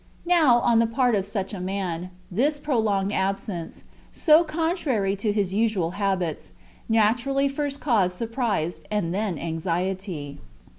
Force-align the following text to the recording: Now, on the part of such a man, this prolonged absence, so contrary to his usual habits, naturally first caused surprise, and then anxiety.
Now, 0.25 0.61
on 0.61 0.79
the 0.79 0.87
part 0.87 1.13
of 1.13 1.27
such 1.27 1.53
a 1.53 1.59
man, 1.59 2.09
this 2.31 2.57
prolonged 2.57 3.13
absence, 3.13 3.83
so 4.11 4.43
contrary 4.43 5.15
to 5.17 5.31
his 5.31 5.53
usual 5.53 5.91
habits, 5.91 6.53
naturally 6.89 7.47
first 7.47 7.79
caused 7.81 8.15
surprise, 8.15 8.81
and 8.89 9.13
then 9.13 9.37
anxiety. 9.37 10.39